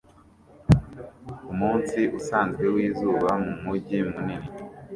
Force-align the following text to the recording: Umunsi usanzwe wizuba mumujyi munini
Umunsi 1.51 1.99
usanzwe 2.19 2.65
wizuba 2.75 3.29
mumujyi 3.45 3.99
munini 4.11 4.47